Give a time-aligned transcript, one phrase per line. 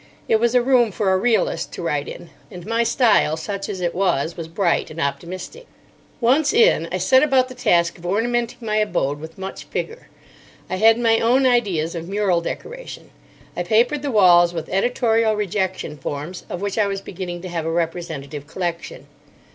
[0.27, 3.81] It was a room for a realist to write in; and my style, such as
[3.81, 5.67] it was, was bright and optimistic.
[6.19, 10.07] Once in, I set about the task of ornamenting my abode with much vigour.
[10.71, 13.11] I had my own ideas of mural decoration.
[13.55, 17.67] I papered the walls with editorial rejection forms, of which I was beginning to have
[17.67, 19.05] a representative collection.